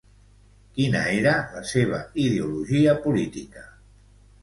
Quina 0.77 1.01
era 1.17 1.35
la 1.57 1.63
seva 1.73 2.01
ideologia 2.25 2.99
política? 3.07 3.71